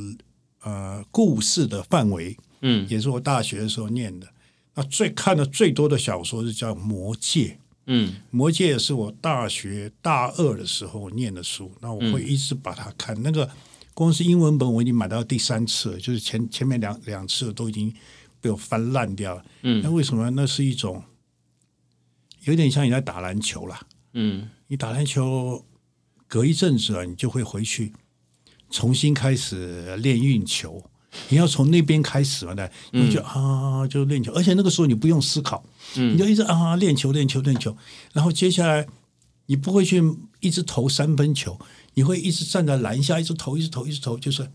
[0.63, 4.27] 呃故事的范围，嗯也是我大学的时候念的。
[4.81, 7.49] 那最看的最多的小说是叫《魔戒》，
[7.85, 13.15] 嗯《魔戒》是我大学大二的时候念的书，那我会一直把它看。
[13.21, 13.47] 那个
[13.93, 17.93] 光是英文本我已经买到第三次了，就是前前面两两次都已经
[18.39, 19.45] 被我翻烂掉了。
[19.61, 20.31] 嗯那为什么？
[20.31, 21.03] 那是一种
[22.45, 23.79] 有点像你在打篮球啦。
[24.13, 25.63] 嗯你打篮球
[26.27, 27.93] 隔一阵子啊，你就会回去
[28.71, 30.83] 重新开始练运球。
[31.29, 35.63] 你要从那边开始嘛，对，你就啊就练球，而且那个时候你不用思考，
[35.95, 37.75] 你就一直啊练球练球练球，
[38.13, 38.87] 然后接下来
[39.47, 40.01] 你不会去
[40.39, 41.59] 一直投三分球，
[41.93, 44.49] 你会一直站在篮下一直投一直投一直投，就是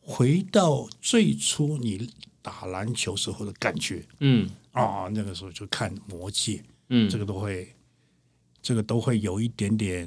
[0.00, 2.10] 回到最初你
[2.42, 6.56] 打篮球时候的感觉嗯啊，那个时候就看《魔戒》。
[6.90, 7.74] 嗯这个都会，
[8.60, 10.06] 这个都会有一点点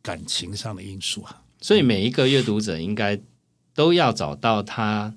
[0.00, 1.42] 感情上的因素啊。
[1.60, 3.20] 所以每一个阅读者应该
[3.76, 5.14] 都要找到他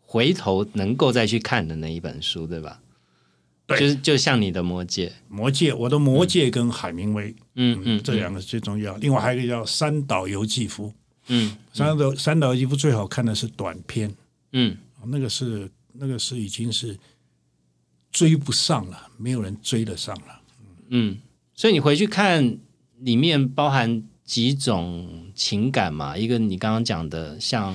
[0.00, 2.80] 回头能够再去看的那一本书，对吧？
[3.66, 3.78] 对。
[3.78, 8.96] 就是就像你的《魔戒》，魔戒，我的魔戒跟海明威，嗯嗯，这两个最重要。
[8.96, 10.94] 另外还有一个叫三岛由纪夫，
[11.26, 14.14] 嗯三岛三岛由纪夫最好看的是短篇，
[14.52, 14.78] 嗯。
[15.08, 16.98] 那个是那个是已经是
[18.10, 20.40] 追不上了，没有人追得上了。
[20.88, 21.18] 嗯，
[21.54, 22.58] 所以你回去看
[22.98, 26.18] 里面包含几种情感嘛？
[26.18, 27.74] 一个你刚刚讲的，像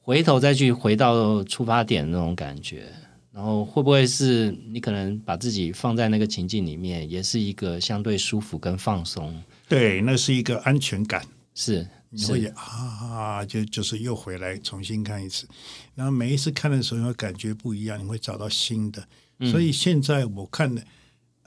[0.00, 2.92] 回头再去回到出发点那种感觉，
[3.32, 9.42] 然后会不会是你可能把自己放在那个情境里面，也是一个相对舒服跟放松？
[9.68, 11.24] 对，那是一个安全感。
[11.54, 15.46] 是你会是，啊，就就是又回来重新看一次，
[15.94, 19.06] 然后每一次看的时候，会感觉不一样，你会找到新的。
[19.38, 20.82] 嗯所以现在我看的，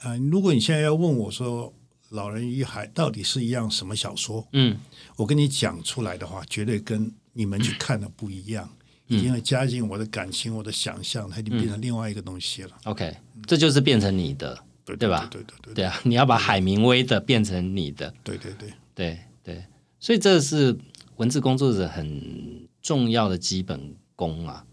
[0.01, 1.67] 呃，如果你现在要问我说
[2.13, 4.77] 《老人与海》到底是一样什么小说，嗯。
[5.15, 8.69] 我跟你讲出来的话，绝对跟你们去看的不一样，
[9.07, 9.17] 嗯。
[9.17, 15.27] 已经会加进我的感情、我的想象，它已经变成另外一个东西了，，OK，这就是变成你的，对对吧？
[15.31, 19.65] 对对对对啊，你要把海明威的变成你的，对对对，对对，
[19.99, 20.77] 所以这是
[21.17, 24.65] 文字工作者很重要的基本功啊，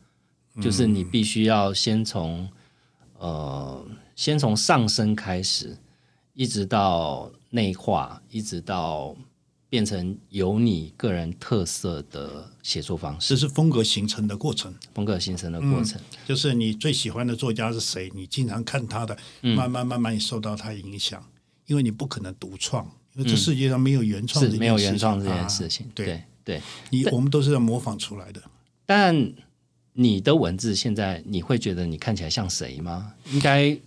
[0.61, 2.49] 就是你必须要先从
[3.19, 5.77] 呃，先从上升开始，
[6.41, 9.15] 一直到内化，一直到
[9.69, 14.75] 变成有你个人特色的写作方式这，是风格形成的过程。
[14.95, 16.01] 风格形成的过程。
[16.27, 21.23] 就是你最喜欢的作家是谁，你经常看他的，嗯慢慢慢慢你受到他影响，
[21.67, 26.63] 因为你不可能独创，因为这世界上没有原创、嗯是没有原创这件事情，啊对对对。
[26.89, 28.41] 你我们都是要模仿出来的。
[28.87, 29.31] 但
[29.93, 33.13] 你的文字现在你会觉得你看起来像谁吗？
[33.31, 33.79] 应该，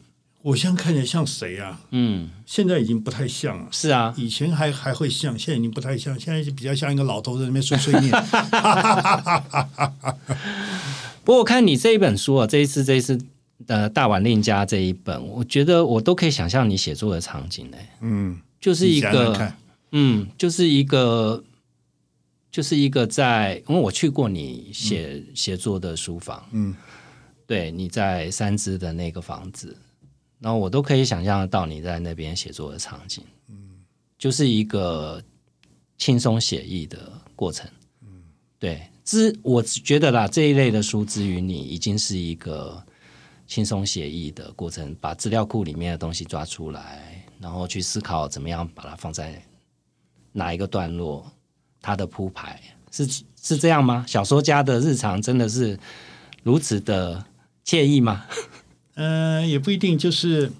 [0.44, 1.80] 我现在看起来像谁啊？
[1.92, 3.66] 嗯，现在已经不太像了。
[3.72, 8.12] 是啊，以前还还会像，现在已经不太像，现在就比较像一个老头在那边碎碎念。
[11.24, 13.18] 不过我看你这一本书啊，这一次这一次
[13.68, 19.54] 呃《大碗令家》这一本，我觉得我都可以想象你写作的场景呢，嗯，就是一个，
[19.94, 21.42] 嗯，就是一个
[22.52, 26.76] 就是一个在，因为我去过你写、写作的书房，嗯，
[27.48, 29.78] 对，你在三芝的那个房子，
[30.44, 33.82] 然后我都可以想象得到你在那边写作的场景，嗯，
[34.18, 35.24] 就是一个
[35.98, 37.66] 轻松写意的过程，
[38.02, 38.22] 嗯，
[38.60, 42.84] 对，之我觉得啦，这一类的书之于你已经是一个
[43.48, 49.42] 轻松写意的过程，把资料库里面的东西抓出来，然后去思考怎么样把它放在
[50.34, 51.26] 哪一个段落，
[51.82, 53.08] 它的铺排是
[53.42, 54.04] 是这样吗？
[54.06, 55.80] 小说家的日常真的是
[56.44, 57.24] 如此的
[57.66, 58.26] 惬意吗？
[58.96, 60.52] 呃，也不一定，就是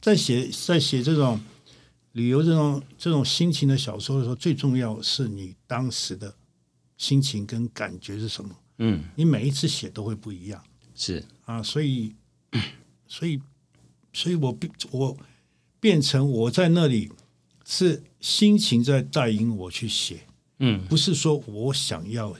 [0.00, 1.40] 在写在写这种
[2.12, 6.34] 旅游这种这种心情的小说的时候，最重要是你当时的
[6.96, 8.56] 心情跟感觉是什么。
[8.78, 10.62] 嗯，你每一次写都会不一样
[10.94, 12.14] 是，啊，所以，
[13.06, 13.40] 所以，
[14.12, 15.16] 所以我变我
[15.78, 17.10] 变成我在那里
[17.66, 20.26] 是心情在带领我去写，
[20.58, 22.34] 嗯不是说我想要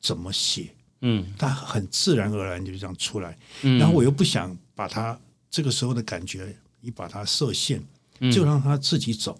[0.00, 1.24] 怎么写，嗯。
[1.38, 3.36] 它很自然而然就这样出来。
[3.62, 5.18] 嗯，然后我又不想把它
[5.50, 7.80] 这个时候的感觉，你把它设限，
[8.32, 9.38] 就让它自己走。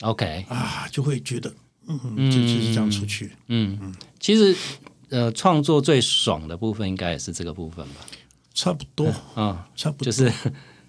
[0.00, 1.52] OK，啊，就会觉得
[1.86, 3.30] 嗯，就就是这样出去。
[3.46, 3.78] 嗯。
[3.80, 4.56] 嗯，其实
[5.10, 8.00] 呃，创作最爽的部分应该也是这个部分吧？
[8.54, 10.04] 差不多，嗯，差不多。
[10.04, 10.32] 就是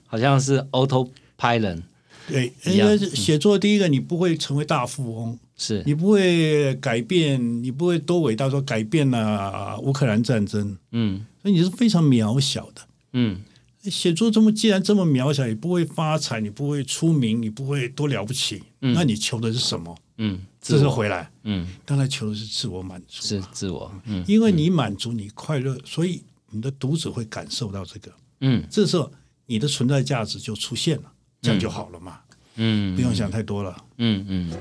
[0.05, 1.81] 好像是 autopilot，
[2.27, 11.25] 对，因为写作第一个你不会成为大富翁，是，你不会改变，你不会多伟大说改变了乌克兰战争，嗯。
[11.41, 12.81] 所以你是非常渺小的。
[13.13, 13.41] 嗯。
[13.83, 19.93] 写作这么既然这么渺小，你不会发财，你不会出名，你不会多了不起，那你求的是什么？
[20.19, 24.23] 嗯，这是回来，嗯，当然求的是自我满足，是自我，嗯。
[24.25, 28.09] 因为你满足，你快乐，所以你的读者会感受到这个，
[28.39, 28.63] 嗯。
[28.69, 29.11] 这时候
[29.47, 31.11] 你的存在价值就出现了，
[31.43, 32.19] 这样就好了嘛，
[32.55, 33.75] 嗯不用想太多了。
[33.97, 34.51] 嗯嗯，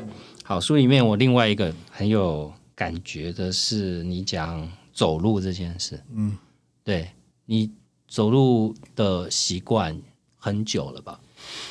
[0.43, 6.37] 好，书里面我另外一个很有感觉的是你讲走路这件事，嗯，
[6.83, 7.09] 对
[7.47, 7.71] 你
[8.09, 9.97] 走路的习惯
[10.37, 11.21] 很久了吧？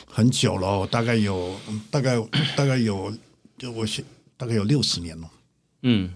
[0.07, 1.55] 很久了哦，大概有
[1.89, 2.19] 大概
[2.55, 3.13] 大概有，
[3.57, 4.03] 就我写
[4.37, 5.29] 大概有六十年了。
[5.83, 6.13] 嗯，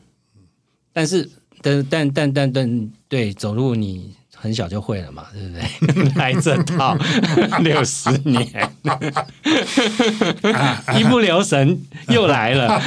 [0.93, 1.29] 但是
[1.62, 5.53] 但但但但但对走路你很小就会了嘛，对不
[5.91, 6.03] 对？
[6.21, 6.95] 来这套
[7.65, 8.47] 六十年，
[10.95, 12.79] 一不留神又来了。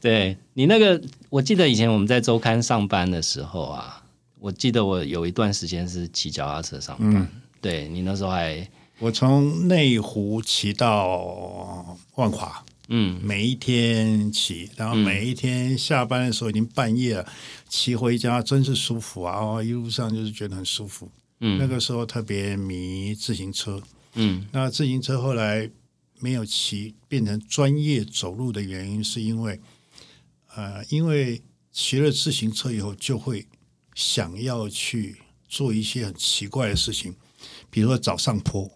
[0.00, 4.02] 对你那个，我记得以前我们在周刊上班的时候啊，
[4.40, 7.28] 我记得我有一段时间是骑脚踏车上班。
[7.60, 8.66] 对你那时候还
[8.98, 12.60] 我从内湖骑到万华，
[12.92, 17.32] 嗯每一天骑，然后每一天下班的时候已经半夜了，
[17.68, 19.38] 骑回家真是舒服啊！
[19.38, 21.08] 哦，一路上就是觉得很舒服。
[21.38, 23.80] 嗯那个时候特别迷自行车，
[24.14, 25.70] 嗯那自行车后来
[26.18, 29.58] 没有骑，变成专业走路的原因，是因为
[30.54, 33.46] 呃，因为骑了自行车以后，就会
[33.94, 35.16] 想要去
[35.48, 37.14] 做一些很奇怪的事情，
[37.70, 38.68] 比如说找上坡。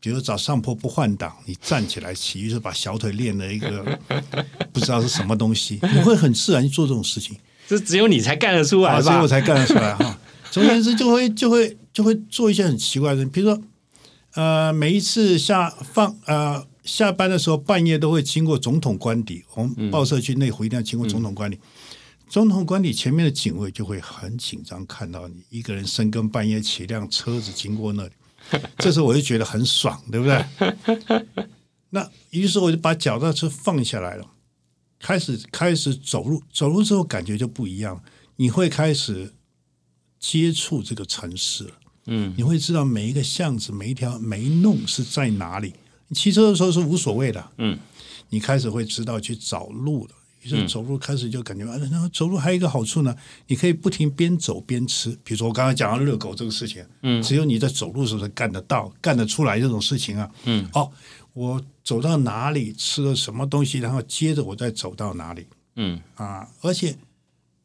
[0.00, 3.98] 比如找上坡不换挡，你站起来骑，于是把小腿练了一个
[4.72, 7.36] 不知道是什么东西，你会很自然去做这种事情。
[7.66, 9.28] 这只有你才干得出来吧，所以吧我？
[9.28, 10.18] 才干得出来哈。
[10.50, 13.62] 总而言之，就会就会就会做一些很奇怪的事，比如说，
[14.34, 21.58] 呃，每一次下放呃下班的时候，半夜都会经过总统官邸，我们报社去内湖一定要经过总统官邸。
[22.30, 28.10] 总统官邸前面的警卫就会很紧张，看到你一个人深更半夜骑一辆车子经过那里，
[28.78, 31.26] 这时候我就觉得很爽，对不对？
[31.90, 34.30] 那于是我就把脚踏车放下来了，
[34.98, 38.02] 开始开始走路，走路之后感觉就不一样，
[38.36, 39.32] 你会开始
[40.18, 41.72] 接触这个城市了，
[42.06, 45.74] 嗯你会知道每一个巷子、每一条每一弄是在哪里。
[46.08, 47.78] 你骑车的时候是无所谓的，嗯，
[48.30, 50.14] 你开始会知道去找路了。
[50.42, 53.14] 于是走路开始就感觉，啊，然后走路还有一个好处呢，
[53.46, 55.10] 你可以不停边走边吃。
[55.24, 60.30] 比如说我刚才讲到热狗这个事情，嗯只有你在走路的时候才干得到、干得出来这种事情啊。
[60.44, 60.90] 嗯，哦，
[61.32, 65.46] 我走到哪里吃了什么东西，然后接着我再走到哪里
[65.76, 66.48] 嗯啊！
[66.60, 66.96] 而且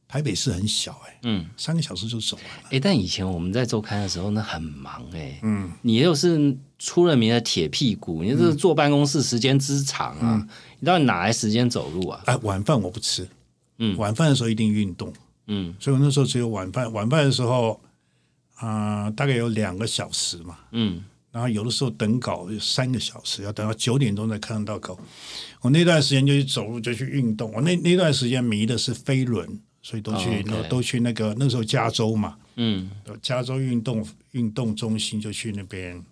[0.07, 1.45] 台北市很小哎、嗯。
[1.57, 2.69] 三个小时就走完了。
[2.71, 10.47] 哎，但以前我们在周刊的时候，那很忙哎、嗯，你又是出了名的铁屁股，你这是坐办公室时间之长啊，
[10.83, 12.21] 你到底哪来时间走路啊？
[12.25, 13.25] 哎，晚饭我不吃，
[13.77, 15.13] 嗯晚饭的时候一定运动，
[15.47, 16.91] 嗯所以我那时候只有晚饭。
[16.91, 17.79] 晚饭的时候
[18.55, 24.99] 啊、大概有两个小时嘛，嗯然后有的时候等稿有三个小时，要等到九点钟才看得到稿。
[25.61, 27.49] 我那段时间就去走路，就去运动。
[27.53, 29.47] 我那那段时间迷的是飞轮，
[29.81, 32.91] 所以都去、都去那个那时候加州嘛，嗯
[33.21, 36.03] 加州运动运动中心就去那边，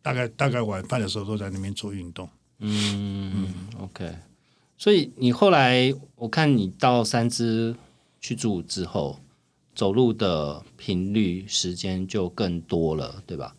[0.00, 2.26] 大概大概晚饭的时候都在那边做运动。
[2.62, 3.48] 嗯
[3.80, 4.14] ，OK。
[4.78, 7.74] 所以你后来我看你到三支
[8.20, 9.18] 去住之后，
[9.74, 13.54] 走路的频率时间就更多了，对吧？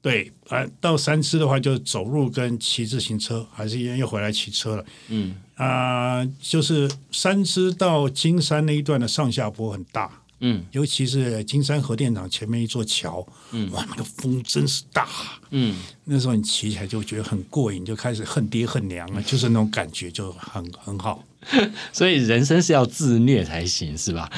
[0.00, 4.84] 对，啊，到三支的话就走路跟骑自行车，还是一样又回来骑车了。
[5.08, 15.08] 嗯啊、就是三支到金山那一段的上下坡很大，嗯尤其是金山核电厂前面一座桥，嗯哇，那个风真是大。
[15.50, 21.24] 嗯那时候你骑起来就觉得很过瘾，就开始恨爹恨娘了， 就是那种感觉就很很好。
[21.92, 24.30] 所以人生是要自虐才行，是吧？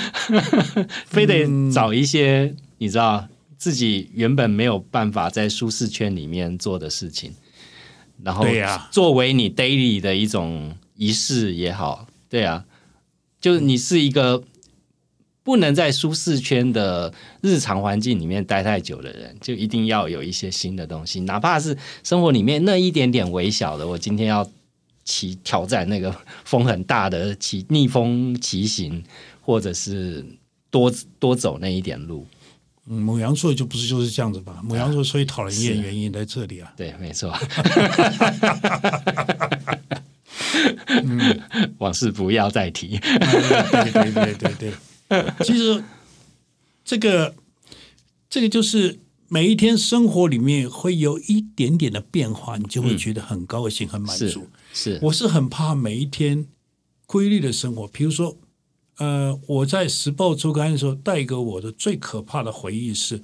[1.06, 7.32] 非得找一些你知道自己原本没有办法在舒适圈里面做的事情，
[8.22, 12.64] 然后对呀作为你 daily 的一种仪式也好，对啊，
[13.40, 14.42] 就是你是一个
[15.44, 24.50] 不能在舒适圈的日常环境里面待太久的人，就一定要有一些新的东西，哪怕是生活里面那一点点微小的，我今天要
[25.04, 26.12] 骑挑战那个
[26.44, 29.04] 风很大的骑逆风骑行，
[29.42, 30.24] 或者是
[30.70, 32.26] 多多走那一点路。
[32.86, 34.60] 嗯，母羊座就不是就是这样子吧？
[34.62, 36.72] 母羊座所以讨人厌，是原因在这里啊。
[36.76, 37.32] 对，没错。
[41.78, 42.98] 往事不要再提。
[42.98, 44.72] 对对对对对，
[45.44, 45.82] 其实
[46.84, 47.34] 这个
[48.28, 48.98] 这个就是
[49.28, 54.48] 每一天生活里面会有一点点的变化，你就会觉得很高兴、很满足。
[54.72, 56.46] 是，我是很怕每一天
[57.06, 57.86] 规律的生活。
[57.88, 58.36] 比如说，
[58.98, 63.22] 呃，我在《时报周刊》的时候，带给我的最可怕的回忆是，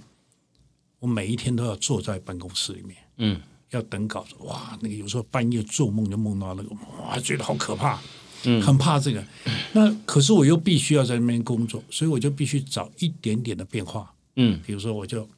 [1.01, 4.35] 我每一天都要坐在办公室里面，嗯，要等稿子。
[4.41, 6.71] 哇，那个有时候半夜做梦就梦到那个，
[7.03, 8.01] 哇，觉得好可怕，
[8.45, 9.25] 嗯很怕这个。
[9.73, 14.13] 那可是我又必须要在那边工作，所以我就必须找一点点的变化。
[14.37, 15.29] 嗯比如说，我就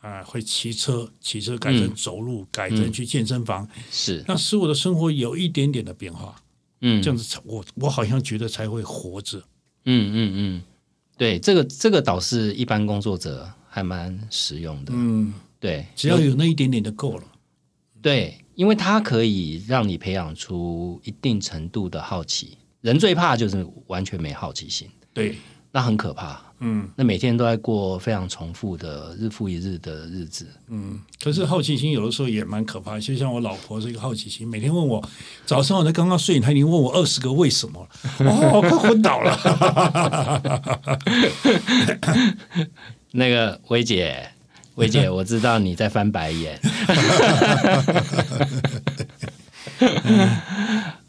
[0.00, 6.34] 啊、会骑车，骑车改成走路，改成去健身房，是，那使我的生活有一点点的变化。
[6.80, 9.38] 嗯，这样子才我我好像觉得才会活着。
[9.84, 10.62] 嗯嗯嗯，
[11.16, 14.92] 对，这个这个倒是一般工作者还蛮实用的。
[14.92, 17.24] 嗯，对，只要有那一点点就够了。
[18.00, 22.58] 对，因为它可以让你培养出一定程度的好奇。
[22.80, 25.36] 人最怕就是完全没好奇心，对，
[25.70, 26.40] 那很可怕。
[26.64, 30.46] 嗯那每天都在过非常重复的日复一日的日子。
[30.68, 31.00] 嗯。
[31.20, 35.02] 可是好奇心有的时候也蛮可怕，就像我老婆是一个好奇心，每天问我
[35.44, 37.88] 早上我才刚刚睡，她已经问我二十个为什么
[38.20, 39.36] 了，哦， 快昏倒了。
[43.12, 44.30] 那个薇姐，
[44.76, 46.60] 薇姐， 我知道你在翻白眼。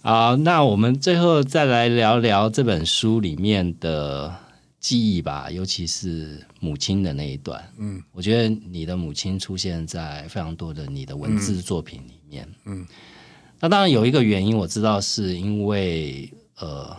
[0.02, 4.34] 好，那我们最后再来聊聊这本书里面的
[4.80, 7.64] 记忆吧，尤其是母亲的那一段。
[7.78, 12.48] 嗯，我觉得你的母亲出现在非常多的你的文字作品里面。
[12.66, 12.86] 嗯，
[13.60, 16.96] 那当然有一个原因，我知道是因为呃，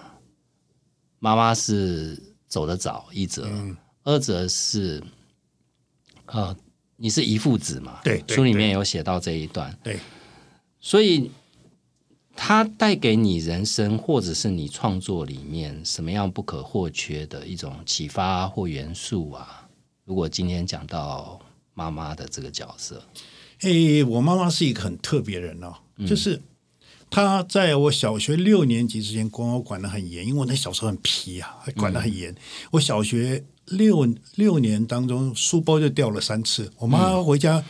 [1.18, 3.46] 妈妈是走得早，一则。
[3.46, 5.02] 嗯二则是，
[6.26, 6.56] 呃，
[6.96, 8.00] 你是遗父子嘛？
[8.02, 9.98] 对对书里面有写到这一段，对，
[10.80, 11.30] 所以
[12.36, 19.68] 它带给你人生或者是你创作里面什么样不可或缺的一种启发或元素啊？
[20.04, 21.40] 如果今天讲到
[21.74, 23.02] 妈妈的这个角色，
[23.60, 25.74] 诶，我妈妈是一个很特别人哦，
[26.06, 26.40] 就是
[27.08, 32.34] 她在我小学六年级之前管我管得很严，因为我那小时候很皮啊，管得很严。
[32.72, 34.06] 我小学六
[34.36, 36.70] 六年当中，书包就掉了三次。
[36.78, 37.64] 我妈回家、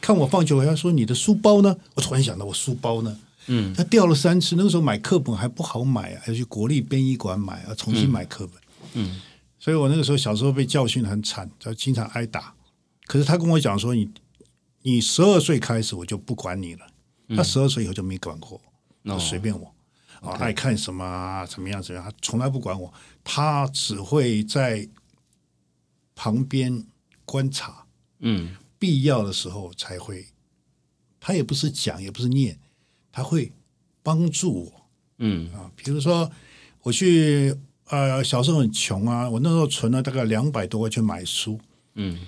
[0.00, 3.18] 看我放学回家说：“你的书包呢？”我突然想到，我书包呢？
[3.46, 4.56] 嗯，它掉了三次。
[4.56, 8.60] 那个时候买课本还不好买啊，要去国立编译馆买，要重新买课本。
[8.94, 9.20] 嗯，
[9.58, 12.52] 所以我那个时候小时候被教训得很惨，就经常挨打。
[13.06, 14.10] 可是他跟我讲说：“你
[14.82, 16.86] 你十二岁开始我就不管你了。”
[17.36, 18.60] 他十二岁以后就没管过
[19.04, 19.72] 我，就随便我。
[20.20, 22.92] 啊，爱看什么啊，怎么样怎么样，他从来不管我，
[23.22, 24.88] 他只会在
[26.26, 26.84] 旁边
[27.24, 27.86] 观察，
[28.18, 30.26] 嗯必要的时候才会。
[31.20, 32.58] 他也不是讲，也不是念，
[33.12, 33.52] 他会
[34.02, 34.72] 帮助我
[35.18, 35.70] 嗯啊。
[35.76, 36.28] 比如说，
[36.82, 37.54] 我去
[37.90, 41.60] 呃小时候很穷啊，我那时候存了大概两百多块去买书，
[41.94, 42.18] 嗯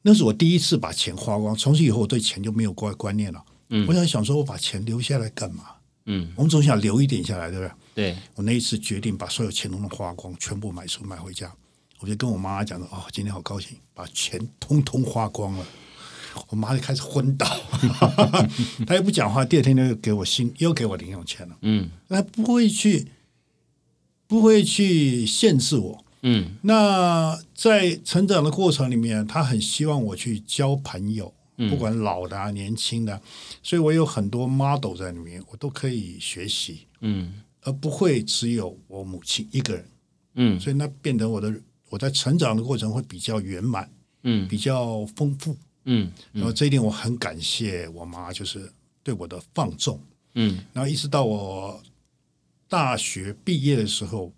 [0.00, 3.44] 那是我第一次把钱花光，从此以后我对钱就没有观观念了。
[3.68, 5.64] 嗯我想想说，我把钱留下来干嘛？
[6.06, 8.12] 嗯，我们总想留一点下来，对不对？
[8.12, 11.54] 对，我那一次决定把所有钱都能花光，全部买书买回家。
[12.02, 15.64] 我就跟我妈妈讲说：“哦，今天好高兴，把钱通通花光了。”
[16.48, 17.46] 我妈就开始昏倒，
[18.86, 19.44] 她也不讲话。
[19.44, 21.56] 第二天就给我新，又给我零用钱了。
[21.60, 23.06] 嗯她不会去，
[24.26, 26.04] 不会去限制我。
[26.22, 31.32] 嗯那在成长的过程里面，她很希望我去交朋友，
[31.68, 33.20] 不管老的啊、年轻的，
[33.62, 39.84] 所以我有很多 model 在里面，我都可以学习，嗯而不会只有我母亲一个人。
[40.34, 41.54] 嗯所以那变得我的
[41.92, 43.86] 我在成长的过程会比较圆满，
[44.22, 45.54] 嗯比较丰富。
[45.84, 48.72] 嗯然后这一点我很感谢我妈，就是
[49.02, 50.00] 对我的放纵。
[50.34, 51.82] 嗯然后一直到我
[52.66, 54.32] 大学毕业的时候，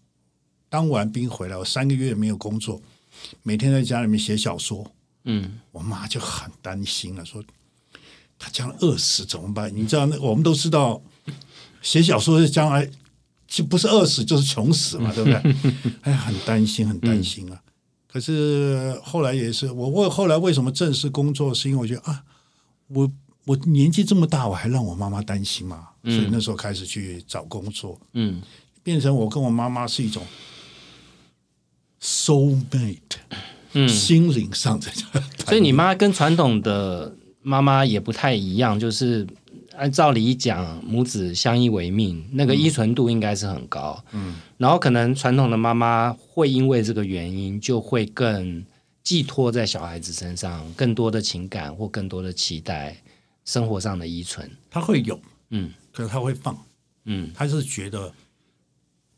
[0.69, 2.83] 当完兵回来，我三个月没有工作，
[3.45, 4.91] 每天在家里面写小说，
[5.23, 7.41] 嗯我妈就很担心了，说
[8.37, 9.71] 他将来饿死怎么办？
[9.73, 11.01] 你知道，那我们都知道，
[11.83, 12.91] 写小说是将来
[13.55, 15.55] 就不是饿死就是穷死嘛，对不对？
[16.03, 17.61] 哎，很担心，很担心啊。
[18.11, 22.25] 可是后来也是，我为后来为什么正式工作，是因为我觉得啊，
[22.89, 23.11] 我
[23.45, 28.43] 我年纪这么大，我还让我妈妈担心嘛，所以那时候开始去找工作，嗯
[28.83, 30.23] 变成我跟我妈妈是一种
[32.03, 32.99] soul mate，
[33.73, 34.89] 嗯，心灵上的。
[35.47, 39.27] 所以你妈跟传统的妈妈也不太一样，就是
[39.77, 44.03] 按照理讲，母子相依为命，那个依存度应该是很高。
[44.13, 48.65] 嗯，然后可能传统的妈妈会因为这个原因，就会更
[49.03, 52.97] 寄托在小孩子身上，更多的情感或更多的期待，
[53.45, 54.51] 生活上的依存。
[54.71, 55.21] 他会有，
[55.51, 55.73] 嗯。
[55.93, 56.57] 可是他会放，
[57.05, 57.31] 嗯。
[57.35, 58.13] 他是觉得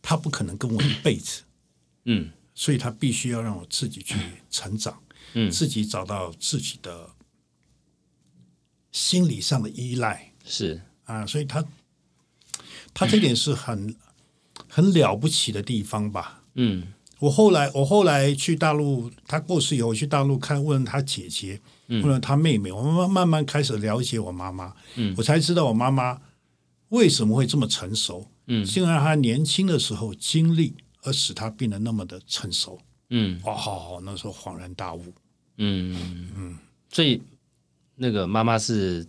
[0.03, 1.43] 他不可能跟我一辈子，
[2.05, 2.31] 嗯。
[2.55, 4.17] 所以他必须要让我自己去
[4.51, 4.99] 成长，
[5.35, 5.51] 嗯。
[5.51, 7.11] 自己找到自己的
[8.91, 10.81] 心理上的依赖是。
[11.05, 11.63] 啊，所以他
[12.95, 13.95] 他这点是很
[14.69, 16.43] 很了不起的地方吧。
[16.55, 16.85] 嗯。
[17.19, 25.15] 我后来我后来去大陆，他过世以后，去大陆看，问他姐姐，问了他妹妹，我慢慢慢开始了解我妈妈，嗯。
[25.17, 26.21] 我才知道我妈妈
[26.91, 28.67] 为什么会这么成熟，嗯。
[28.67, 30.75] 是因为她年轻的时候经历
[31.05, 32.79] 而使她变得那么的成熟。
[33.09, 33.41] 嗯。
[33.45, 35.03] 哇，好好，那时候恍然大悟。
[35.57, 35.97] 嗯。
[36.37, 36.59] 嗯，
[36.93, 37.23] 所以
[37.95, 39.07] 那个妈妈是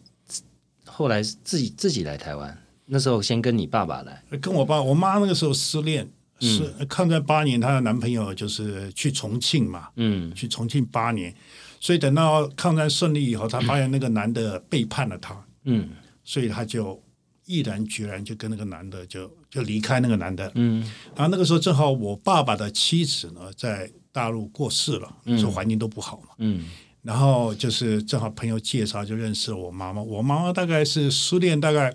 [0.88, 6.10] 后来自己自己来台湾，那时候先跟你爸爸来，跟我爸我妈那个时候失恋，
[6.40, 10.34] 是抗战八年，她的男朋友就是去重庆嘛，嗯。
[10.34, 11.34] 去重庆八年，
[11.80, 15.90] 所以等到抗战胜利以后，她发现那个男的背叛了她，嗯。
[16.24, 17.02] 所以她就
[17.46, 20.52] 毅然决然就跟那个男的就就离开那个男的。
[20.56, 20.82] 嗯。
[21.16, 26.30] 然后那个时候正好我爸爸的妻子呢在大陆过世了，那时候环境都不好嘛。
[26.40, 26.66] 嗯
[27.02, 31.94] 然后就是正好朋友介绍就认识了我妈妈，我妈妈大概是失恋大概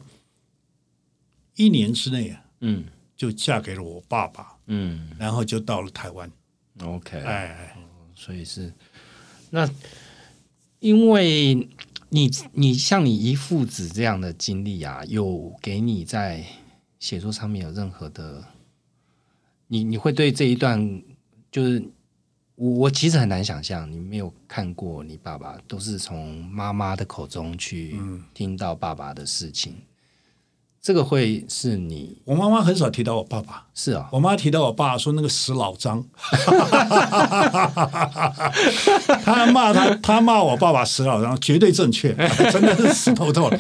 [1.57, 2.85] 一年之内啊，嗯。
[3.15, 5.09] 就嫁给了我爸爸，嗯。
[5.17, 6.29] 然后就到了台湾。
[6.83, 7.77] ，OK，哎，
[8.17, 8.73] 所以是
[9.51, 9.71] 那
[10.81, 11.69] 因为
[12.09, 16.45] 你你像你一父子这样的经历啊，有给你在
[16.99, 18.45] 写作上面有任何的，
[19.69, 21.01] 你你会对这一段
[21.53, 21.81] 就是
[22.55, 27.99] 我我其实很难想象，你没有看过你爸爸都是从妈妈的口中去
[28.35, 29.77] 听到爸爸的事情，
[30.85, 36.05] 这个会是你我妈妈很少提到我爸爸，是啊、我妈提到我爸说那个死老张，
[39.25, 42.13] 他骂他，他骂我爸爸死老张，绝对正确，
[42.51, 43.57] 真的是死透透了。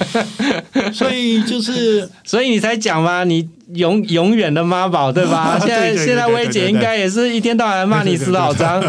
[0.92, 5.56] 所以就是 所以你才讲嘛，你永永远的妈宝对吧？
[5.62, 8.82] 现在现在薇姐应该也是一天到晚骂你死老张。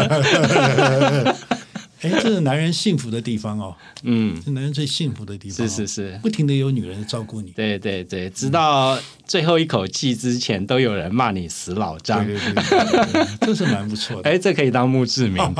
[2.04, 7.50] 哎，这是男人幸福的地方哦，嗯，是男人最幸福的地方、哦，是是是，不停的有女人照顾你。
[7.52, 12.38] 对对对，直到最后一口气之前，都有人骂你死老张对。
[12.38, 14.28] 对对对对，这是蛮不错的。
[14.30, 15.42] 哎，这可以当墓志铭。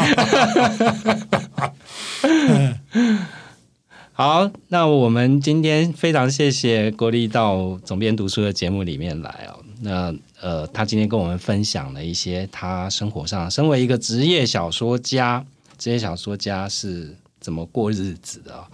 [4.12, 9.58] 好，那我们今天非常谢谢郭丽到总编读书的节目里面来哦。
[9.80, 15.44] 那呃，他今天跟我们分享了一些他生活上，身为一个职业小说家，
[15.84, 18.66] 职业小说家是怎么过日子的、哦。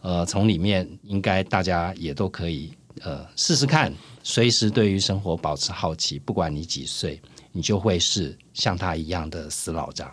[0.00, 3.92] 呃，从里面应该大家也都可以呃试试看，
[4.22, 7.20] 随时对于生活保持好奇，不管你几岁，
[7.52, 10.10] 你就会是像他一样的死老张。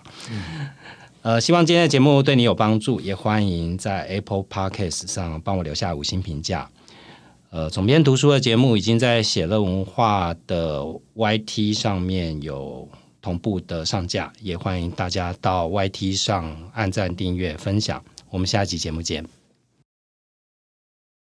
[1.22, 6.70] 呃，希望今天的节目对你有帮助，也欢迎在 Apple Podcast 上帮我留下五星评价。
[7.50, 10.84] 呃，总编读书的节目已经在写乐文化的
[11.16, 12.90] YT 上面有
[13.22, 18.04] 同步的上架，也欢迎大家到 YT 上按赞、订阅、分享。
[18.30, 19.41] 我们下一集节目见。